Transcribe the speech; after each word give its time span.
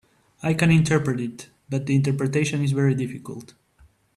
I 0.41 0.55
can 0.55 0.71
interpret 0.71 1.19
it, 1.21 1.51
but 1.69 1.85
the 1.85 1.93
interpretation 1.95 2.63
is 2.63 2.71
very 2.71 2.95
difficult. 2.95 3.53